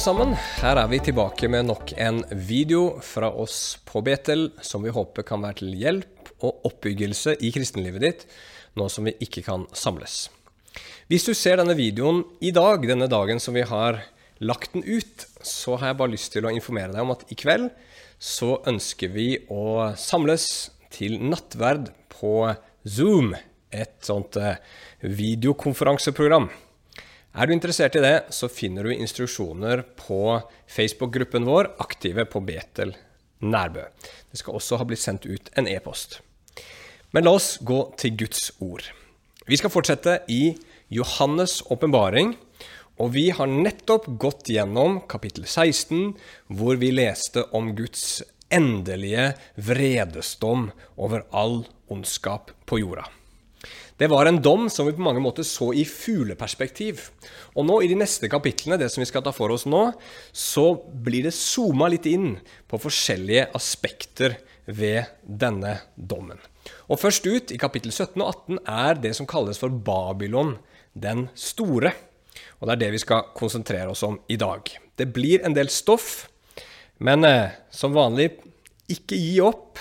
[0.00, 0.32] sammen.
[0.62, 5.26] Her er vi tilbake med nok en video fra oss på Betel som vi håper
[5.28, 8.22] kan være til hjelp og oppbyggelse i kristenlivet ditt,
[8.80, 10.30] nå som vi ikke kan samles.
[11.10, 14.00] Hvis du ser denne videoen i dag, denne dagen som vi har
[14.40, 17.36] lagt den ut, så har jeg bare lyst til å informere deg om at i
[17.36, 17.68] kveld
[18.16, 20.48] så ønsker vi å samles
[20.94, 22.54] til nattverd på
[22.88, 23.34] Zoom,
[23.68, 24.56] et sånt eh,
[25.04, 26.48] videokonferanseprogram.
[27.30, 32.96] Er du interessert i det, så finner du instruksjoner på Facebook-gruppen vår, Aktive på Betel
[33.38, 33.84] Nærbø.
[34.32, 36.18] Det skal også ha blitt sendt ut en e-post.
[37.14, 38.82] Men la oss gå til Guds ord.
[39.46, 40.56] Vi skal fortsette i
[40.90, 42.34] Johannes' åpenbaring,
[42.98, 46.16] og vi har nettopp gått gjennom kapittel 16,
[46.50, 53.06] hvor vi leste om Guds endelige vredesdom over all ondskap på jorda.
[54.00, 57.02] Det var en dom som vi på mange måter så i fugleperspektiv.
[57.52, 59.90] Og nå i de neste kapitlene, det som vi skal ta for oss nå,
[60.32, 60.70] så
[61.04, 62.38] blir det zooma litt inn
[62.70, 66.40] på forskjellige aspekter ved denne dommen.
[66.88, 70.56] Og først ut i kapittel 17 og 18 er det som kalles for Babylon
[70.96, 71.92] den store.
[72.56, 74.64] Og det er det vi skal konsentrere oss om i dag.
[74.96, 76.24] Det blir en del stoff,
[77.04, 78.30] men eh, som vanlig,
[78.88, 79.76] ikke gi opp.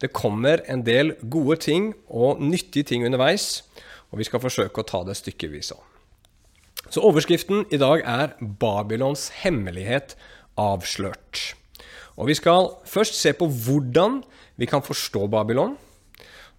[0.00, 3.62] Det kommer en del gode ting og nyttige ting underveis,
[4.10, 5.82] og vi skal forsøke å ta det stykkevis òg.
[6.90, 10.16] Så overskriften i dag er 'Babylons hemmelighet
[10.58, 11.54] avslørt'.
[12.16, 14.22] Og Vi skal først se på hvordan
[14.56, 15.76] vi kan forstå Babylon.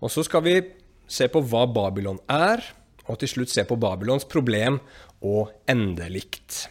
[0.02, 0.61] Og så skal vi
[1.08, 2.64] se på hva Babylon er,
[3.05, 4.80] og til slutt se på Babylons problem
[5.22, 6.70] og endelikt.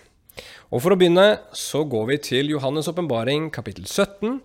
[0.71, 4.37] Og For å begynne så går vi til Johannes' åpenbaring kapittel 17,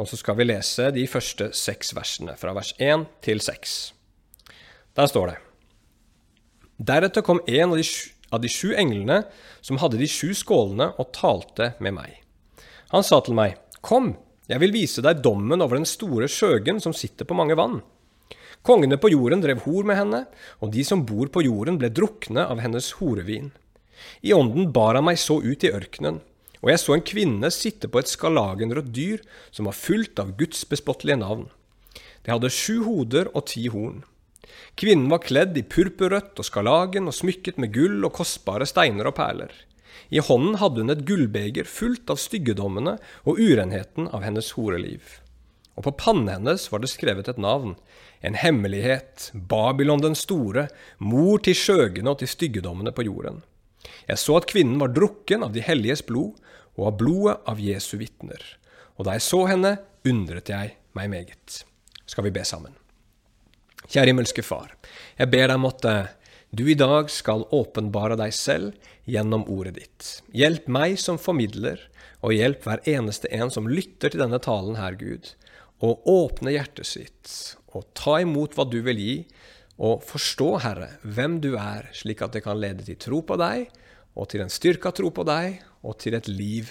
[0.00, 3.74] og så skal vi lese de første seks versene, fra vers 1 til 6.
[4.96, 5.40] Der står det
[6.80, 7.84] Deretter kom en av de,
[8.32, 9.26] av de sju englene
[9.60, 12.14] som hadde de sju skålene, og talte med meg.
[12.94, 14.14] Han sa til meg, Kom,
[14.48, 17.82] jeg vil vise deg dommen over den store skjøgen som sitter på mange vann.
[18.64, 20.22] Kongene på jorden drev hor med henne,
[20.64, 23.52] og de som bor på jorden, ble drukne av hennes horevin.
[24.22, 26.22] I ånden bar han meg så ut i ørkenen,
[26.64, 29.20] og jeg så en kvinne sitte på et skarlagenrødt dyr
[29.52, 31.50] som var fullt av Guds bespottelige navn.
[32.24, 34.00] Det hadde sju hoder og ti horn.
[34.80, 39.16] Kvinnen var kledd i purpurrødt og skarlagen og smykket med gull og kostbare steiner og
[39.18, 39.52] perler.
[40.10, 45.20] I hånden hadde hun et gullbeger fullt av styggedommene og urenheten av hennes horeliv.
[45.74, 47.74] Og på pannen hennes var det skrevet et navn,
[48.24, 50.68] en hemmelighet, Babylon den store,
[50.98, 53.42] mor til skjøgene og til styggedommene på jorden.
[54.08, 56.38] Jeg så at kvinnen var drukken av de helliges blod
[56.74, 58.42] og av blodet av Jesu vitner.
[58.98, 61.62] Og da jeg så henne, undret jeg meg meget.
[62.06, 62.74] Skal vi be sammen?
[63.88, 64.74] Kjære himmelske Far.
[65.18, 65.88] Jeg ber deg at
[66.54, 70.10] du i dag skal åpenbare deg selv gjennom ordet ditt.
[70.30, 71.80] Hjelp meg som formidler,
[72.24, 75.32] og hjelp hver eneste en som lytter til denne talen her, Gud,
[75.84, 77.32] å åpne hjertet sitt
[77.74, 79.16] og ta imot hva du vil gi,
[79.78, 83.66] og forstå, Herre, hvem du er, slik at det kan lede til tro på deg,
[84.14, 86.70] og til en styrka tro på deg, og til et liv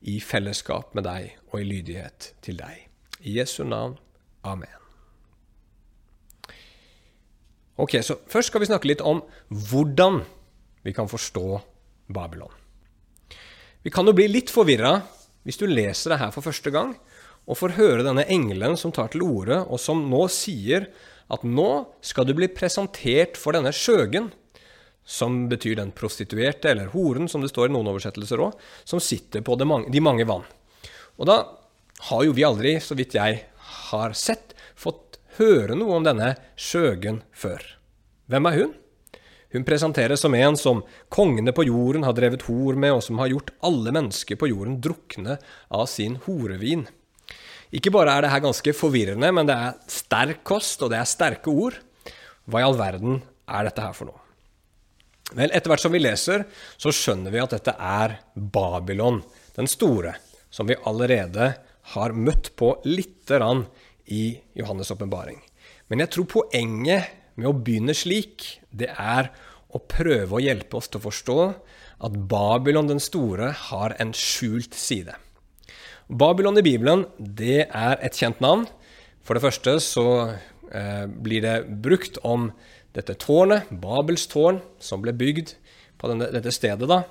[0.00, 2.86] i fellesskap med deg og i lydighet til deg.
[3.20, 3.98] I Jesu navn.
[4.42, 4.80] Amen.
[7.80, 10.20] Ok, så Først skal vi snakke litt om hvordan
[10.84, 11.60] vi kan forstå
[12.12, 12.52] Babylon.
[13.84, 14.98] Vi kan jo bli litt forvirra
[15.46, 16.92] hvis du leser det her for første gang
[17.48, 20.90] og får høre denne engelen som tar til orde, og som nå sier
[21.30, 21.70] at nå
[22.04, 24.30] skal du bli presentert for denne skjøgen,
[25.10, 29.42] som betyr den prostituerte, eller horen, som det står i noen oversettelser òg, som sitter
[29.46, 30.44] på de mange, vann.
[31.18, 31.38] Og da
[32.10, 33.40] har jo vi aldri, så vidt jeg
[33.90, 37.64] har sett, fått høre noe om denne skjøgen før.
[38.30, 38.76] Hvem er hun?
[39.50, 43.32] Hun presenteres som en som kongene på jorden har drevet hor med, og som har
[43.32, 45.40] gjort alle mennesker på jorden drukne
[45.74, 46.86] av sin horevin.
[47.70, 51.08] Ikke bare er det her ganske forvirrende, men det er sterk kost, og det er
[51.08, 51.76] sterke ord.
[52.50, 54.18] Hva i all verden er dette her for noe?
[55.30, 56.42] Vel, etter hvert som vi leser,
[56.80, 59.20] så skjønner vi at dette er Babylon
[59.54, 60.16] den store,
[60.50, 61.52] som vi allerede
[61.94, 63.62] har møtt på lite grann
[64.10, 65.38] i Johannes' åpenbaring.
[65.90, 69.30] Men jeg tror poenget med å begynne slik, det er
[69.70, 71.38] å prøve å hjelpe oss til å forstå
[72.06, 75.14] at Babylon den store har en skjult side.
[76.10, 78.66] Babylon i Bibelen det er et kjent navn.
[79.22, 80.06] For det første så
[80.74, 82.50] eh, blir det brukt om
[82.96, 85.54] dette tårnet, Babels tårn, som ble bygd
[86.00, 87.04] på denne, dette stedet da,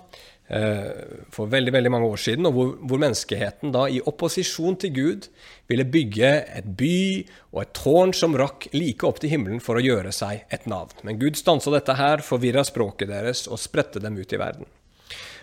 [0.51, 0.89] eh,
[1.31, 5.29] for veldig veldig mange år siden, og hvor, hvor, menneskeheten da i opposisjon til Gud
[5.71, 6.99] ville bygge et by
[7.53, 10.91] og et tårn som rakk like opp til himmelen for å gjøre seg et navn.
[11.07, 14.67] Men Gud stansa dette her, forvirra språket deres og spredte dem ut i verden.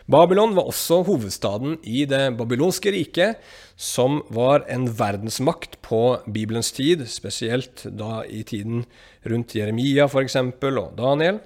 [0.06, 3.40] Babylon var også hovedstaden i det babylonske riket,
[3.74, 8.84] som var en verdensmakt på Bibelens tid, spesielt da i tiden
[9.26, 10.38] rundt Jeremia f.eks.
[10.38, 11.40] og Daniel.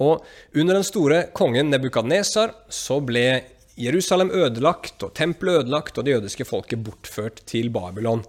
[0.00, 0.24] Og
[0.56, 3.42] under den store kongen Nebukadnesar så ble
[3.80, 8.24] Jerusalem ødelagt og tempelet ødelagt og det jødiske folket bortført til Babylon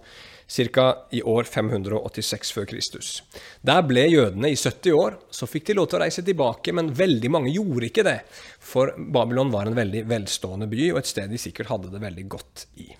[0.52, 0.86] ca.
[1.10, 3.22] i år 586 før Kristus.
[3.62, 5.18] Der ble jødene i 70 år.
[5.30, 8.18] Så fikk de lov til å reise tilbake, men veldig mange gjorde ikke det.
[8.60, 12.26] For Babylon var en veldig velstående by, og et sted de sikkert hadde det veldig
[12.36, 12.92] godt i.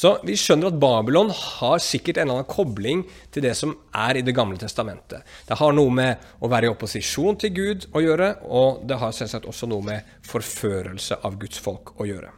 [0.00, 3.02] Så vi skjønner at Babylon har sikkert en eller annen kobling
[3.34, 5.26] til det som er i Det gamle testamentet.
[5.48, 9.12] Det har noe med å være i opposisjon til Gud å gjøre, og det har
[9.12, 12.32] selvsagt også noe med forførelse av Guds folk å gjøre.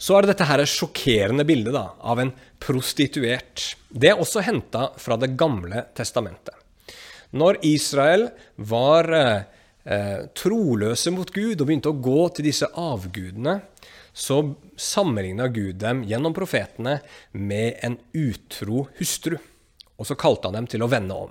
[0.00, 3.74] Så er det dette her sjokkerende bildet da, av en prostituert.
[3.88, 6.56] Det er også henta fra Det gamle testamentet.
[7.30, 9.42] Når Israel var eh,
[9.84, 13.60] eh troløse mot Gud og begynte å gå til disse avgudene,
[14.12, 14.40] så
[14.76, 16.98] sammenligna Gud dem gjennom profetene
[17.32, 19.38] med en utro hustru.
[20.00, 21.30] Og så kalte han dem til å vende om.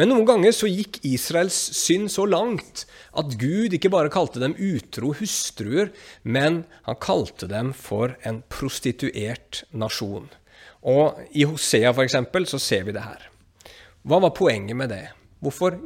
[0.00, 2.86] Men noen ganger så gikk Israels synd så langt
[3.20, 5.90] at Gud ikke bare kalte dem utro hustruer,
[6.24, 10.30] men han kalte dem for en prostituert nasjon.
[10.88, 12.16] Og i Hosea f.eks.
[12.48, 13.26] så ser vi det her.
[14.08, 15.02] Hva var poenget med det?
[15.44, 15.76] Hvorfor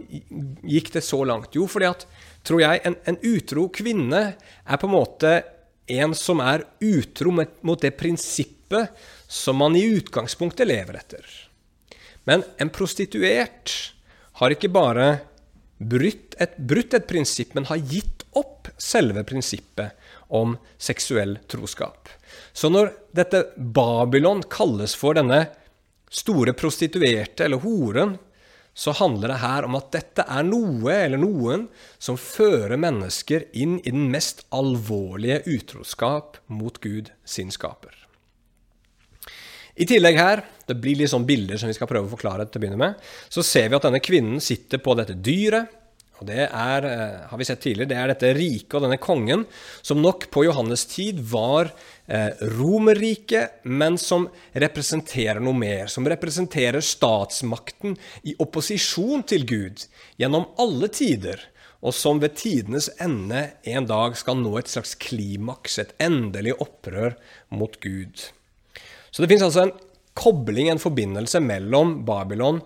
[0.63, 1.59] gikk det så langt?
[1.59, 2.05] Jo, fordi at,
[2.47, 5.33] tror jeg, en, en utro kvinne er på en måte
[5.91, 8.95] en som er utro mot det prinsippet
[9.27, 11.27] som man i utgangspunktet lever etter.
[12.31, 13.75] Men en prostituert
[14.41, 15.09] har ikke bare
[15.79, 19.95] brutt et, brutt et prinsipp, men har gitt opp selve prinsippet
[20.35, 22.09] om seksuell troskap.
[22.53, 25.45] Så når dette Babylon kalles for denne
[26.15, 28.17] store prostituerte, eller horen,
[28.75, 31.69] så handler det her om at dette er noe eller noen
[32.03, 38.04] som fører mennesker inn i den mest alvorlige utroskap mot Gud, sin skaper.
[39.75, 42.61] I tillegg her, det blir litt sånn bilder som vi skal prøve å forklare til
[42.61, 43.01] å begynne med,
[43.33, 45.73] så ser vi at denne kvinnen sitter på dette dyret,
[46.21, 49.47] og det er, eh, har vi sett tidligere, det er dette riket og denne kongen,
[49.83, 51.73] som nok på Johannes tid var
[52.07, 55.91] eh, Romerriket, men som representerer noe mer.
[55.91, 59.85] Som representerer statsmakten i opposisjon til Gud
[60.21, 61.43] gjennom alle tider.
[61.83, 67.19] Og som ved tidenes ende en dag skal nå et slags klimaks, et endelig opprør
[67.51, 68.31] mot Gud.
[69.15, 69.75] Så det fins altså en
[70.19, 72.59] kobling, en forbindelse mellom Babylon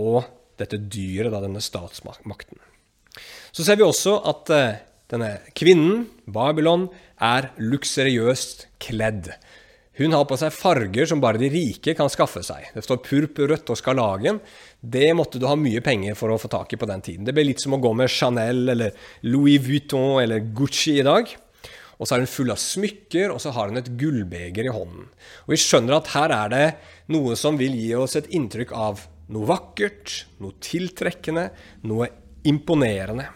[0.00, 0.24] og
[0.60, 2.60] dette dyret, da, denne statsmakten.
[3.54, 4.76] Så ser vi også at uh,
[5.12, 6.90] denne kvinnen, Babylon,
[7.24, 9.32] er luksuriøst kledd.
[9.96, 12.66] Hun har på seg farger som bare de rike kan skaffe seg.
[12.74, 14.40] Det står purpurrødt og skarlagen.
[14.82, 17.24] Det måtte du ha mye penger for å få tak i på den tiden.
[17.26, 21.30] Det ble litt som å gå med Chanel eller Louis Vuitton eller Gucci i dag.
[21.98, 25.06] Og så er hun full av smykker, og så har hun et gullbeger i hånden.
[25.46, 26.66] Og vi skjønner at her er det
[27.14, 31.48] noe som vil gi oss et inntrykk av noe vakkert, noe tiltrekkende,
[31.88, 32.10] noe
[32.44, 33.30] imponerende.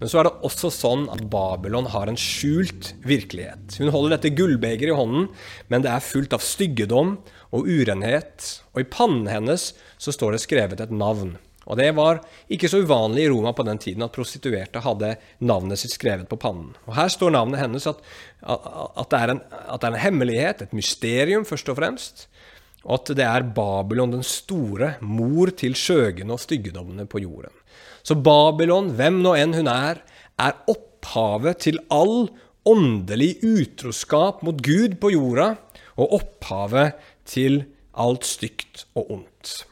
[0.00, 3.76] Men så er det også sånn at Babylon har en skjult virkelighet.
[3.78, 5.28] Hun holder dette gullbegeret i hånden,
[5.70, 7.14] men det er fullt av styggedom
[7.54, 8.48] og urenhet.
[8.74, 9.70] Og i pannen hennes
[10.02, 11.36] så står det skrevet et navn.
[11.64, 12.20] Og det var
[12.52, 16.38] ikke så uvanlig i Roma på den tiden at prostituerte hadde navnet sitt skrevet på
[16.40, 16.74] pannen.
[16.84, 18.02] Og her står navnet hennes at,
[18.44, 22.26] at, det en, at, det er en, hemmelighet, et mysterium først og fremst.
[22.84, 27.54] Og at det er Babylon den store, mor til skjøgene og styggedommene på jorden.
[28.04, 30.02] Så Babylon, hvem nå enn hun er,
[30.36, 32.28] er opphavet til all
[32.68, 35.54] åndelig utroskap mot Gud på jorda,
[35.96, 37.62] og opphavet til
[37.96, 39.62] alt stygt og ondt.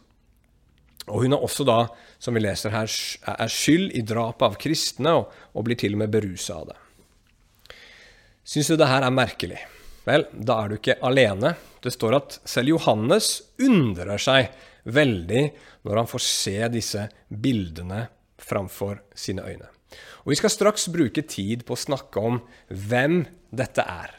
[1.13, 1.83] Og hun er også da,
[2.23, 6.03] som vi leser her, er skyld i drapet av kristne, og, og blir til og
[6.05, 6.79] med berusa av det.
[8.49, 9.61] Syns du det her er merkelig?
[10.09, 11.53] Vel, da er du ikke alene.
[11.85, 14.49] Det står at selv Johannes undrer seg
[14.89, 15.45] veldig
[15.87, 18.07] når han får se disse bildene
[18.43, 19.69] framfor sine øyne.
[20.25, 24.17] Og Vi skal straks bruke tid på å snakke om hvem dette er.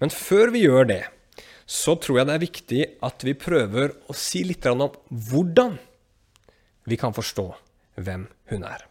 [0.00, 1.02] Men før vi gjør det,
[1.68, 5.78] så tror jeg det er viktig at vi prøver å si litt om hvordan
[6.88, 7.46] vi kan forstå
[8.02, 8.86] hvem hun er.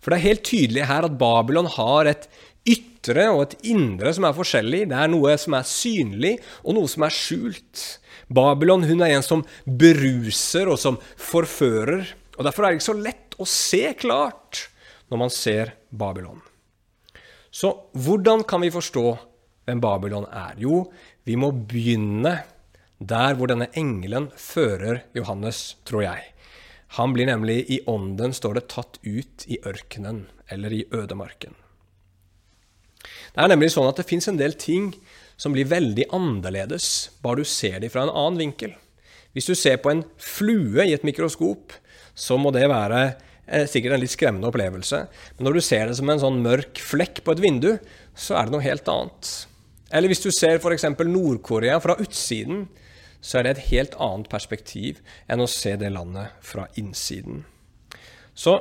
[0.00, 2.28] For det er helt tydelig her at Babylon har et
[2.66, 4.84] ytre og et indre som er forskjellig.
[4.90, 6.34] Det er noe som er synlig,
[6.66, 7.84] og noe som er skjult.
[8.26, 12.06] Babylon hun er en som beruser og som forfører.
[12.36, 14.66] og Derfor er det ikke så lett å se klart
[15.10, 16.42] når man ser Babylon.
[17.50, 19.06] Så hvordan kan vi forstå
[19.66, 20.58] hvem Babylon er?
[20.60, 20.84] Jo,
[21.24, 22.34] vi må begynne
[22.98, 26.32] der hvor denne engelen fører Johannes, tror jeg.
[26.94, 31.56] Han blir nemlig i ånden, står det, tatt ut i ørkenen eller i ødemarken.
[33.34, 34.92] Det er nemlig sånn at det fins en del ting
[35.36, 38.72] som blir veldig annerledes bare du ser dem fra en annen vinkel.
[39.36, 41.74] Hvis du ser på en flue i et mikroskop,
[42.16, 45.02] så må det være eh, sikkert en litt skremmende opplevelse.
[45.36, 47.74] Men når du ser det som en sånn mørk flekk på et vindu,
[48.16, 49.34] så er det noe helt annet.
[49.92, 50.88] Eller hvis du ser f.eks.
[51.04, 52.64] Nord-Korea fra utsiden,
[53.26, 57.42] så er det et helt annet perspektiv enn å se det landet fra innsiden.
[58.38, 58.54] Så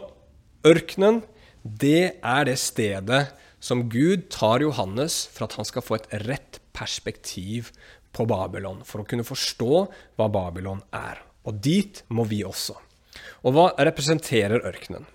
[0.66, 1.22] ørkenen,
[1.62, 3.28] det er det stedet
[3.62, 7.72] som Gud tar Johannes for at han skal få et rett perspektiv
[8.16, 9.86] på Babylon, for å kunne forstå
[10.18, 11.22] hva Babylon er.
[11.46, 12.78] Og dit må vi også.
[13.46, 15.06] Og hva representerer ørkenen?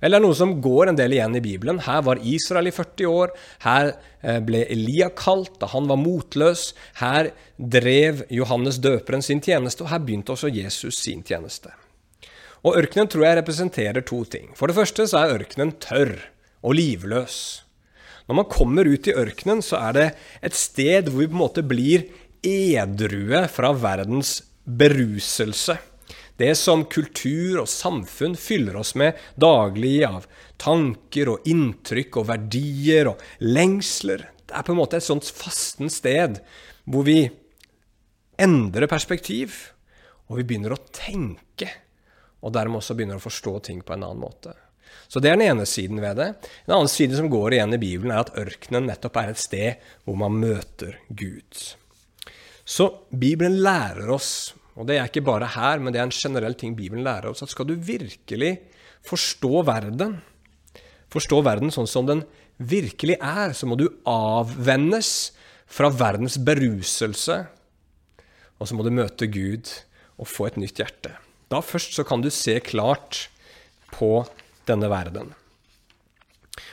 [0.00, 1.82] Vel, det er noe som går en del igjen i Bibelen.
[1.84, 3.34] Her var Israel i 40 år.
[3.66, 6.70] Her eh, ble Elia kalt da han var motløs.
[7.02, 7.30] Her
[7.60, 11.74] drev Johannes døperen sin tjeneste, og her begynte også Jesus sin tjeneste.
[12.64, 14.50] Og ørkenen tror jeg representerer to ting.
[14.56, 16.16] For det første så er ørkenen tørr
[16.64, 17.36] og livløs.
[18.28, 20.08] Når man kommer ut i ørkenen, så er det
[20.44, 22.08] et sted hvor vi på en måte blir
[22.46, 25.76] edrue fra verdens beruselse.
[26.40, 30.24] Det som kultur og samfunn fyller oss med daglig av
[30.60, 34.24] tanker og inntrykk og verdier og lengsler.
[34.48, 36.40] Det er på en måte et sånt fasten sted
[36.88, 37.18] hvor vi
[38.40, 39.52] endrer perspektiv,
[40.30, 41.68] og vi begynner å tenke,
[42.40, 44.54] og dermed også begynner å forstå ting på en annen måte.
[45.10, 46.30] Så det er den ene siden ved det.
[46.64, 49.90] En annen side som går igjen i Bibelen, er at ørkenen nettopp er et sted
[50.06, 51.62] hvor man møter Gud.
[52.64, 56.56] Så Bibelen lærer oss, og det er ikke bare her, men det er en generell
[56.56, 58.54] ting Bibelen lærer oss, at skal du virkelig
[59.04, 60.16] forstå verden,
[61.12, 62.22] forstå verden sånn som den
[62.56, 65.32] virkelig er, så må du avvennes
[65.70, 67.42] fra verdens beruselse,
[68.60, 69.68] og så må du møte Gud
[70.20, 71.12] og få et nytt hjerte.
[71.52, 73.26] Da først så kan du se klart
[73.92, 74.22] på
[74.68, 75.32] denne verden.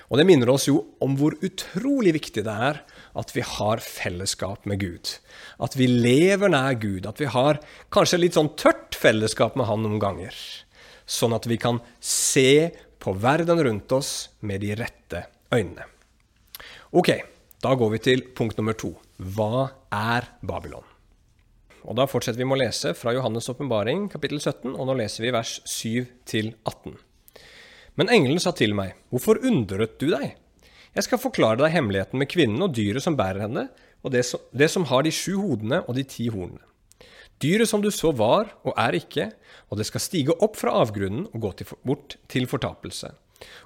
[0.07, 2.81] Og det minner oss jo om hvor utrolig viktig det er
[3.17, 5.11] at vi har fellesskap med Gud.
[5.59, 7.07] At vi lever nær Gud.
[7.09, 7.59] At vi har
[7.93, 10.35] kanskje litt sånn tørt fellesskap med Han noen ganger.
[11.07, 15.87] Sånn at vi kan se på verden rundt oss med de rette øynene.
[16.91, 17.13] Ok,
[17.63, 18.93] da går vi til punkt nummer to.
[19.17, 20.85] Hva er Babylon?
[21.87, 25.23] Og Da fortsetter vi med å lese fra Johannes' åpenbaring, kapittel 17, og nå leser
[25.23, 26.97] vi vers 7 til 18.
[27.97, 30.35] Men engelen sa til meg, Hvorfor undret du deg?
[30.97, 33.67] Jeg skal forklare deg hemmeligheten med kvinnen og dyret som bærer henne,
[34.01, 36.63] og det som, det som har de sju hodene og de ti hornene.
[37.37, 39.27] Dyret som du så var og er ikke,
[39.69, 43.11] og det skal stige opp fra avgrunnen og gå til, bort til fortapelse.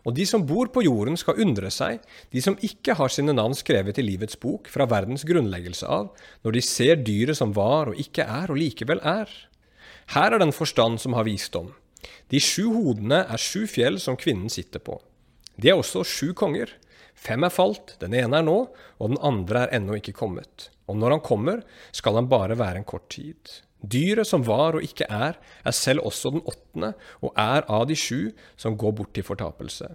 [0.03, 2.01] Og de som bor på jorden skal undre seg,
[2.35, 6.11] de som ikke har sine navn skrevet i livets bok fra verdens grunnleggelse av,
[6.43, 9.31] når de ser dyret som var og ikke er og likevel er.
[10.17, 11.71] Her er den forstand som har visdom.
[12.27, 14.99] De sju hodene er sju fjell som kvinnen sitter på.
[15.55, 16.73] De er også sju konger.
[17.21, 18.57] Fem er falt, den ene er nå,
[18.97, 20.71] og den andre er ennå ikke kommet.
[20.89, 21.59] Og når han kommer,
[21.93, 23.59] skal han bare være en kort tid.
[23.81, 27.97] Dyret som var og ikke er, er selv også den åttende, og er av de
[27.97, 29.91] sju som går bort til fortapelse.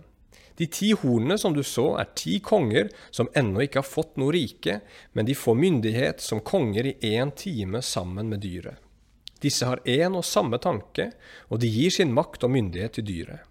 [0.57, 4.33] De ti hornene som du så, er ti konger som ennå ikke har fått noe
[4.35, 4.81] rike,
[5.13, 8.79] men de får myndighet som konger i én time sammen med dyret.
[9.43, 11.11] Disse har én og samme tanke,
[11.51, 13.43] og de gir sin makt og myndighet til dyret.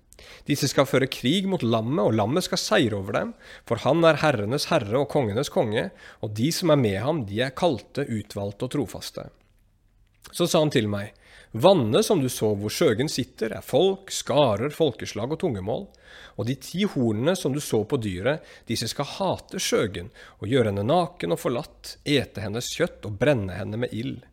[0.48, 3.34] Disse skal føre krig mot lammet, og lammet skal seire over dem,
[3.67, 5.89] for han er herrenes herre og kongenes konge,
[6.22, 9.29] og de som er med ham, de er kalte, utvalgte og trofaste.
[10.32, 11.13] Så sa han til meg,
[11.55, 15.86] Vannet som du så hvor skjøgen sitter, er folk, skarer, folkeslag og tungemål.
[16.36, 20.10] Og de ti hornene som du så på dyret, disse skal hate skjøgen
[20.41, 24.25] og gjøre henne naken og forlatt, ete hennes kjøtt og brenne henne med ild.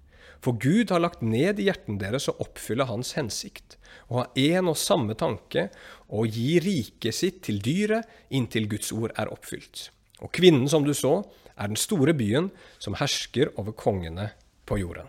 [0.42, 3.76] For Gud har lagt ned i hjerten deres å oppfylle Hans hensikt,
[4.10, 5.68] og ha én og samme tanke,
[6.10, 9.90] å gi riket sitt til dyret inntil Guds ord er oppfylt.
[10.22, 11.20] Og kvinnen som du så,
[11.54, 12.50] er den store byen
[12.82, 14.32] som hersker over kongene
[14.66, 15.06] på jorden.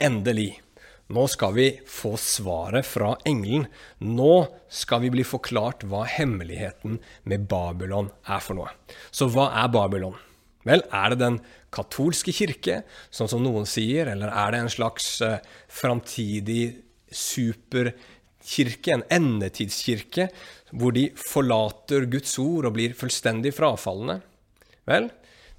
[0.00, 0.62] Endelig.
[1.10, 3.66] Nå skal vi få svaret fra engelen.
[3.98, 8.70] Nå skal vi bli forklart hva hemmeligheten med Babylon er for noe.
[9.10, 10.14] Så hva er Babylon?
[10.68, 11.38] Vel, er det den
[11.72, 12.82] katolske kirke,
[13.14, 15.38] sånn som noen sier, eller er det en slags uh,
[15.72, 16.64] framtidig
[17.10, 20.28] superkirke, en endetidskirke,
[20.76, 24.20] hvor de forlater Guds ord og blir fullstendig frafalne?
[24.90, 25.08] Vel,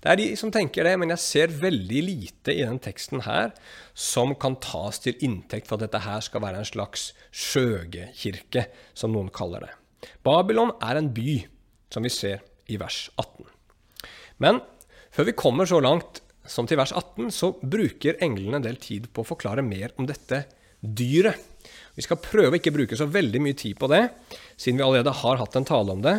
[0.01, 3.51] det er de som tenker det, men jeg ser veldig lite i den teksten her
[3.93, 8.65] som kan tas til inntekt for at dette her skal være en slags skjøgekirke,
[8.97, 9.73] som noen kaller det.
[10.25, 11.35] Babylon er en by,
[11.93, 12.41] som vi ser
[12.71, 13.45] i vers 18.
[14.41, 14.61] Men
[15.11, 19.07] før vi kommer så langt som til vers 18, så bruker englene en del tid
[19.13, 20.45] på å forklare mer om dette
[20.81, 21.47] dyret.
[21.93, 24.05] Vi skal prøve å ikke bruke så veldig mye tid på det,
[24.55, 26.15] siden vi allerede har hatt en tale om det.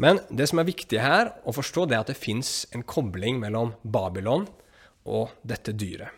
[0.00, 3.38] Men det som er viktig her å forstå, det er at det fins en kobling
[3.42, 4.48] mellom Babylon
[5.10, 6.16] og dette dyret.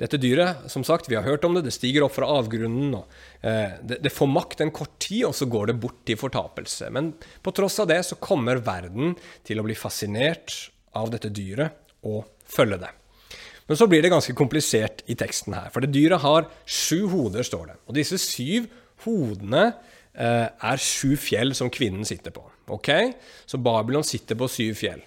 [0.00, 2.96] Dette dyret, som sagt, vi har hørt om det, det stiger opp fra avgrunnen.
[2.98, 6.18] og eh, det, det, får makt en kort tid, og så går det bort til
[6.18, 6.88] fortapelse.
[6.90, 7.12] Men
[7.44, 9.14] på tross av det så kommer verden
[9.46, 10.56] til å bli fascinert
[10.96, 12.92] av dette dyret og følge det.
[13.68, 15.70] Men så blir det ganske komplisert i teksten her.
[15.72, 17.76] For det dyret har sju hoder, står det.
[17.88, 18.68] Og disse syv
[19.06, 19.64] hodene
[20.12, 22.44] eh, er sju fjell som kvinnen sitter på.
[22.74, 22.90] Ok?
[23.48, 25.02] Så Babylon sitter på syv fjell.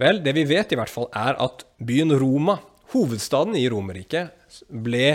[0.00, 2.58] Vel, det vi vet i hvert fall, er at byen Roma,
[2.92, 4.34] hovedstaden i Romerriket,
[4.68, 5.14] ble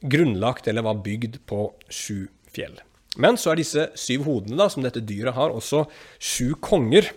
[0.00, 2.78] grunnlagt eller var bygd på sju fjell.
[3.20, 5.84] Men så er disse syv hodene da, som dette dyret har, også
[6.16, 7.10] sju konger.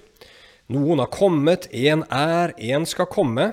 [0.72, 3.52] Noen har kommet, én er, én skal komme.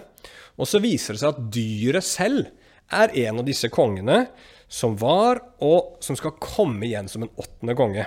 [0.61, 2.47] Og så viser det seg at dyret selv
[2.95, 4.25] er en av disse kongene
[4.71, 8.07] som var, og som skal komme igjen som en åttende konge.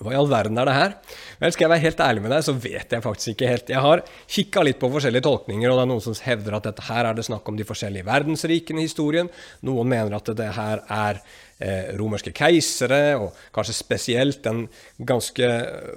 [0.00, 0.92] Hva i all verden er det her?
[1.40, 3.72] Vel, Skal jeg være helt ærlig med deg, så vet jeg faktisk ikke helt.
[3.72, 6.86] Jeg har kikka litt på forskjellige tolkninger, og det er noen som hevder at dette
[6.86, 9.28] her er det snakk om de forskjellige verdensrikene i historien.
[9.66, 11.20] Noen mener at det her er
[11.58, 14.68] eh, romerske keisere, og kanskje spesielt den
[15.10, 15.50] ganske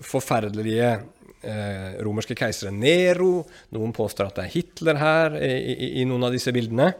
[0.10, 0.96] forferdelige
[1.43, 3.43] eh, romerske keiseren Nero.
[3.75, 6.93] Noen påstår at det er Hitler her i, i, i noen av disse bildene.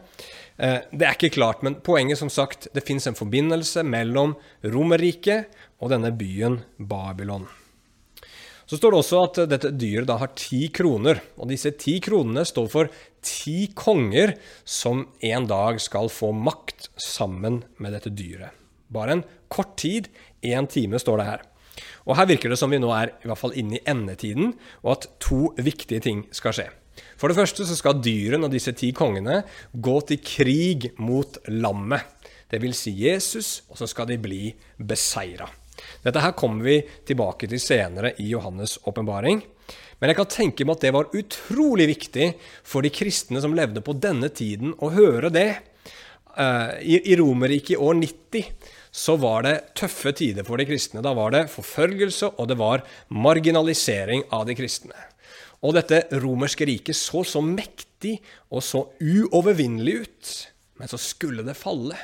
[0.56, 5.50] Eh, det er ikke klart, men poenget som sagt, det fins en forbindelse mellom Romerriket
[5.82, 7.48] og denne byen Babylon.
[8.64, 11.20] Så står det også at dette dyret da har ti kroner.
[11.36, 12.92] Og disse ti kronene står for
[13.24, 14.34] ti konger
[14.64, 18.56] som en dag skal få makt sammen med dette dyret.
[18.94, 20.08] Bare en kort tid,
[20.44, 21.44] én time, står det her.
[22.04, 24.52] Og Her virker det som vi nå er i hvert fall inne i endetiden,
[24.84, 26.68] og at to viktige ting skal skje.
[27.18, 29.40] For det første så skal dyrene og disse ti kongene
[29.72, 32.04] gå til krig mot lammet.
[32.50, 35.48] Det vil si Jesus, og så skal de bli beseira.
[36.04, 36.76] Dette her kommer vi
[37.06, 39.40] tilbake til senere i Johannes' åpenbaring.
[39.98, 42.28] Men jeg kan tenke meg at det var utrolig viktig
[42.66, 45.48] for de kristne som levde på denne tiden, å høre det.
[46.34, 51.02] I, i Romerriket i år 90 så var det tøffe tider for de kristne.
[51.02, 54.94] Da var det forfølgelse, og det var marginalisering av de kristne.
[55.64, 58.20] Og dette romerske riket så så mektig
[58.52, 60.32] og så uovervinnelig ut.
[60.78, 61.98] Men så skulle det falle.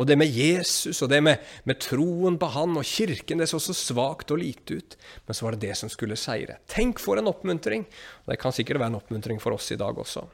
[0.00, 3.60] Og det med Jesus og det med, med, troen på han og kirken, det så
[3.60, 4.96] så svakt og lite ut.
[5.26, 6.62] Men så var det det som skulle seire.
[6.70, 7.84] Tenk for en oppmuntring!
[8.24, 10.24] Og det kan sikkert være en oppmuntring for oss i dag også.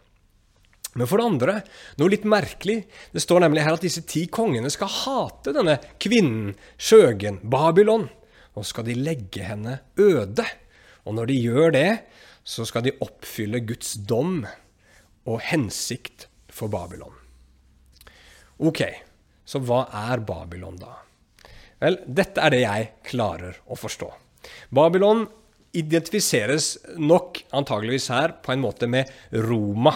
[0.97, 1.57] Men for det andre,
[2.01, 2.79] noe litt merkelig.
[3.13, 8.09] Det står nemlig her at disse ti kongene skal hate denne kvinnen, skjøgen, Babylon.
[8.57, 10.47] Nå skal de legge henne øde.
[11.05, 11.91] Og når de gjør det,
[12.49, 14.41] så skal de oppfylle Guds dom
[15.29, 17.15] og hensikt for Babylon.
[18.59, 18.83] Ok,
[19.47, 20.97] så hva er Babylon, da?
[21.79, 24.09] Vel, dette er det jeg klarer å forstå.
[24.75, 25.27] Babylon
[25.79, 29.11] identifiseres nok antageligvis her på en måte med
[29.45, 29.93] Roma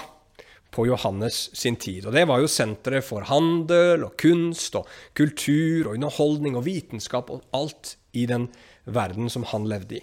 [0.73, 2.07] på Johannes sin tid.
[2.09, 7.31] Og Det var jo senteret for handel og kunst og kultur og underholdning og vitenskap
[7.31, 8.49] og alt i den
[8.85, 10.03] verden som han levde i.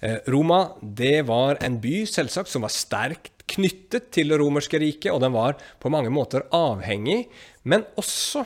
[0.00, 5.10] Eh, Roma det var en by selvsagt som var sterkt knyttet til det romerske riket,
[5.12, 7.26] og den var på mange måter avhengig,
[7.66, 8.44] men også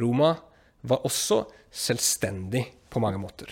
[0.00, 0.34] Roma
[0.88, 3.48] var også selvstendig på mange måter.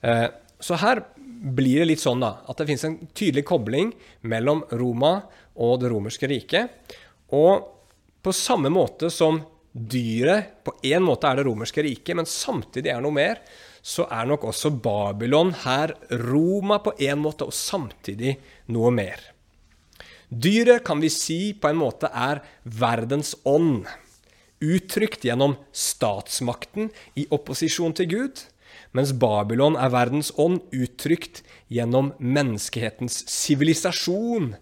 [0.00, 1.04] Eh, så her
[1.38, 3.92] blir det litt sånn da, at det finnes en tydelig kobling
[4.28, 5.20] mellom Roma
[5.58, 6.96] og det romerske riket.
[7.34, 7.68] Og
[8.22, 9.40] på samme måte som
[9.72, 13.42] dyret på en måte er det romerske riket, men samtidig er noe mer,
[13.82, 15.94] så er nok også Babylon her
[16.26, 18.34] Roma på en måte, og samtidig
[18.74, 19.22] noe mer.
[20.28, 23.86] Dyret kan vi si på en måte er verdens ånd,
[24.58, 28.42] uttrykt gjennom statsmakten i opposisjon til Gud,
[28.96, 34.54] mens Babylon er verdens ånd uttrykt gjennom menneskehetens sivilisasjon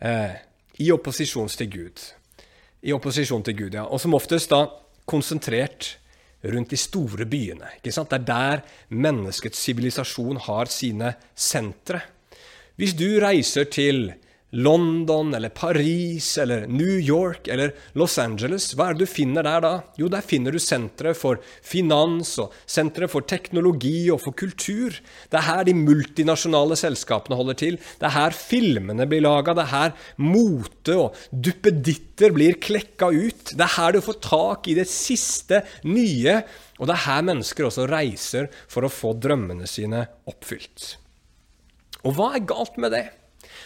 [0.00, 0.36] eh,
[0.82, 2.02] i opposisjon til Gud.
[2.86, 3.86] I opposisjon til Gud, ja.
[3.88, 4.66] Og som oftest da
[5.08, 5.96] konsentrert
[6.46, 7.72] rundt de store byene.
[7.78, 8.12] Ikke sant?
[8.12, 8.62] Det er der
[8.94, 12.02] menneskets sivilisasjon har sine sentre.
[12.76, 14.10] Hvis du reiser til
[14.50, 19.64] London eller Paris eller New York eller Los Angeles, hva er det du finner der
[19.64, 19.72] da?
[19.98, 24.94] Jo, der finner du sentre for finans og sentre for teknologi og for kultur.
[25.32, 27.80] Det er her de multinasjonale selskapene holder til.
[27.98, 29.56] Det er her filmene blir laga.
[29.56, 33.50] Det er her mote og duppeditter blir klekka ut.
[33.50, 36.38] Det er her du får tak i det siste nye.
[36.78, 40.94] Og det er her mennesker også reiser for å få drømmene sine oppfylt.
[42.06, 43.06] Og hva er galt med det?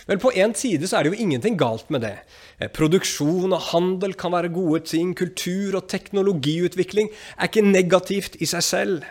[0.09, 2.17] Vel, på én side så er det jo ingenting galt med det.
[2.59, 5.15] Eh, produksjon og handel kan være gode ting.
[5.19, 9.09] Kultur og teknologiutvikling er ikke negativt i seg selv.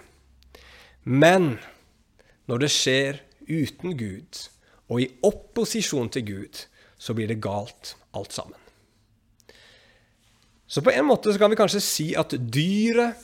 [1.04, 1.58] Men
[2.50, 4.48] når det skjer uten Gud,
[4.90, 6.66] og i opposisjon til Gud,
[7.00, 8.58] så blir det galt alt sammen.
[10.70, 13.18] Så på en måte så kan vi kanskje si at dyret,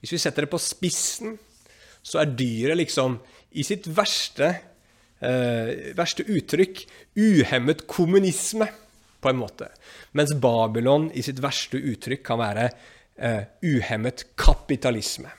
[0.00, 1.36] hvis vi setter det på spissen,
[2.02, 3.18] så er dyret liksom
[3.58, 4.50] i sitt verste
[5.20, 6.82] eh, verste uttrykk
[7.16, 8.68] uhemmet kommunisme,
[9.20, 9.70] på en måte.
[10.12, 12.68] Mens Babylon i sitt verste uttrykk kan være
[13.16, 15.32] eh, uhemmet kapitalisme.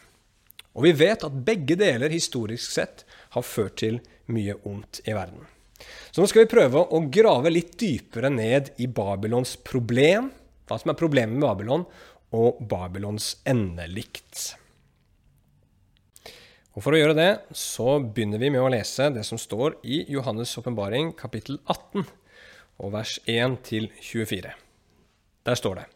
[0.78, 4.02] Og vi vet at begge deler historisk sett har ført til
[4.34, 5.46] mye ondt i verden.
[6.12, 10.32] Så nå skal vi prøve å grave litt dypere ned i Babylons problem,
[10.68, 11.86] hva som er problemet med Babylon,
[12.36, 14.58] og Babylons endelikt.
[16.78, 20.04] Og For å gjøre det så begynner vi med å lese det som står i
[20.14, 22.04] Johannes' åpenbaring kapittel 18
[22.86, 24.52] og vers 1-24.
[25.50, 25.88] Der står det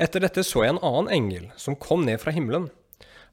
[0.00, 2.70] Etter dette så jeg en annen engel som kom ned fra himmelen.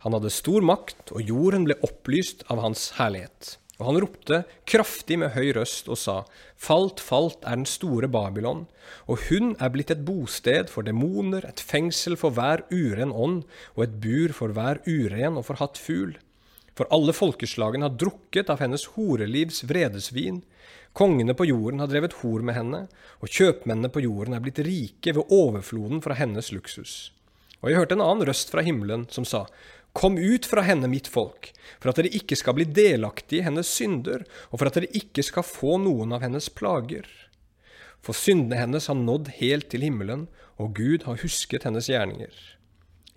[0.03, 3.53] Han hadde stor makt, og jorden ble opplyst av hans herlighet.
[3.79, 6.17] Og han ropte kraftig med høy røst og sa,
[6.59, 8.65] Falt, falt er den store Babylon,
[9.07, 13.45] og hun er blitt et bosted for demoner, et fengsel for hver uren ånd,
[13.77, 16.17] og et bur for hver uren og forhatt fugl.
[16.77, 20.41] For alle folkeslagene har drukket av hennes horelivs vredesvin.
[20.97, 22.85] Kongene på jorden har drevet hor med henne,
[23.19, 27.11] og kjøpmennene på jorden er blitt rike ved overfloden fra hennes luksus.
[27.61, 29.45] Og jeg hørte en annen røst fra himmelen som sa,
[29.93, 31.49] Kom ut fra henne, mitt folk,
[31.81, 35.23] for at dere ikke skal bli delaktige i hennes synder, og for at dere ikke
[35.27, 37.09] skal få noen av hennes plager.
[38.01, 42.31] For syndene hennes har nådd helt til himmelen, og Gud har husket hennes gjerninger.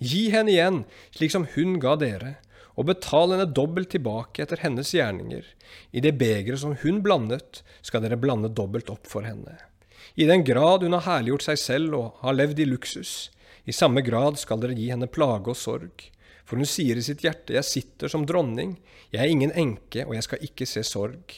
[0.02, 0.82] Gi henne igjen,
[1.14, 2.34] slik som hun ga dere,
[2.74, 5.44] og betal henne dobbelt tilbake etter hennes gjerninger.
[5.94, 9.58] I det begeret som hun blandet, skal dere blande dobbelt opp for henne.
[10.14, 13.14] I den grad hun har herliggjort seg selv og har levd i luksus,
[13.64, 16.10] i samme grad skal dere gi henne plage og sorg.
[16.44, 18.76] For hun sier i sitt hjerte, jeg sitter som dronning,
[19.14, 21.32] jeg er ingen enke, og jeg skal ikke se sorg.